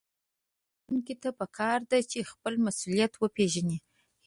[0.83, 3.77] ښوونکي ته پکار ده چې خپل مسؤليت وپېژني.